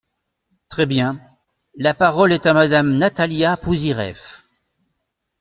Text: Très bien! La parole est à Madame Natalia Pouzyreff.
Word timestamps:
Très 0.69 0.87
bien! 0.87 1.21
La 1.75 1.93
parole 1.93 2.31
est 2.31 2.47
à 2.47 2.55
Madame 2.55 2.97
Natalia 2.97 3.55
Pouzyreff. 3.55 4.41